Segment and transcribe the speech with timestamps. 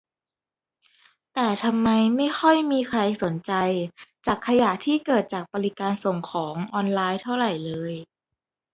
[1.33, 3.51] แต่ทำไมไม่ค่อยมีใครสนใจ
[4.25, 7.93] จากขยะที่เกิดจากบริการส่งของออนไลน์เท่าไหร่เลย